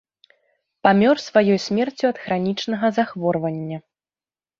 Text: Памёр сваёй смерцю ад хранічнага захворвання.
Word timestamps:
Памёр 0.85 1.19
сваёй 1.27 1.59
смерцю 1.65 2.05
ад 2.11 2.17
хранічнага 2.23 2.87
захворвання. 2.97 3.77